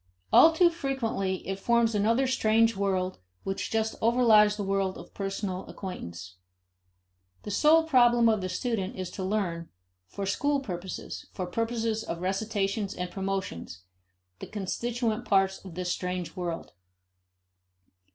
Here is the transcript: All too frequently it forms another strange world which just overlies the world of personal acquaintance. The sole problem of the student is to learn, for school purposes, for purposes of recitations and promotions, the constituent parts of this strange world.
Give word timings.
All 0.33 0.51
too 0.51 0.71
frequently 0.71 1.47
it 1.47 1.59
forms 1.59 1.93
another 1.93 2.25
strange 2.25 2.75
world 2.75 3.19
which 3.43 3.69
just 3.69 3.93
overlies 4.01 4.55
the 4.57 4.63
world 4.63 4.97
of 4.97 5.13
personal 5.13 5.63
acquaintance. 5.67 6.37
The 7.43 7.51
sole 7.51 7.83
problem 7.83 8.27
of 8.27 8.41
the 8.41 8.49
student 8.49 8.95
is 8.95 9.11
to 9.11 9.23
learn, 9.23 9.69
for 10.07 10.25
school 10.25 10.59
purposes, 10.59 11.27
for 11.33 11.45
purposes 11.45 12.03
of 12.03 12.19
recitations 12.21 12.95
and 12.95 13.11
promotions, 13.11 13.83
the 14.39 14.47
constituent 14.47 15.23
parts 15.23 15.59
of 15.63 15.75
this 15.75 15.91
strange 15.91 16.35
world. 16.35 16.73